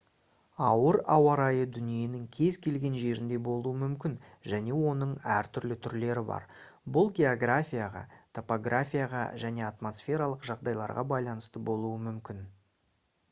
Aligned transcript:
ауыр 0.67 0.95
ауа 1.15 1.33
райы 1.39 1.65
дүниенің 1.73 2.21
кез 2.37 2.55
келген 2.67 2.93
жерінде 3.01 3.35
болуы 3.47 3.73
мүмкін 3.81 4.15
және 4.53 4.77
оның 4.93 5.11
әртүрлі 5.35 5.77
түрлері 5.83 6.23
бар 6.31 6.47
бұл 6.97 7.11
географияға 7.19 8.01
топографияға 8.39 9.21
және 9.45 9.67
атмосфералық 9.67 10.49
жағдайларға 10.51 11.05
байланысты 11.13 11.63
болуы 11.69 11.93
мүмкін 12.09 12.43